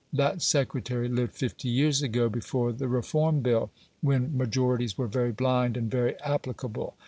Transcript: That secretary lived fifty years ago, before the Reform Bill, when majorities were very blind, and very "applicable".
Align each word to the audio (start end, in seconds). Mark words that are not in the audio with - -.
That 0.11 0.41
secretary 0.41 1.07
lived 1.07 1.33
fifty 1.35 1.69
years 1.69 2.01
ago, 2.01 2.27
before 2.27 2.71
the 2.73 2.87
Reform 2.87 3.41
Bill, 3.41 3.69
when 4.01 4.35
majorities 4.35 4.97
were 4.97 5.05
very 5.05 5.31
blind, 5.31 5.77
and 5.77 5.91
very 5.91 6.15
"applicable". 6.21 6.95